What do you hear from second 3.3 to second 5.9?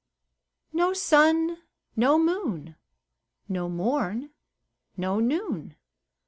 No morn no noon!